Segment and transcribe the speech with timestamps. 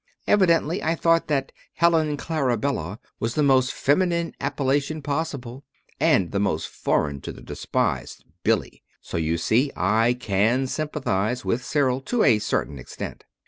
[0.25, 5.63] Evidently I thought that 'Helen Clarabella' was the most feminine appellation possible,
[5.99, 11.63] and the most foreign to the despised 'Billy.' So you see I can sympathize with
[11.63, 13.25] Cyril to a certain extent."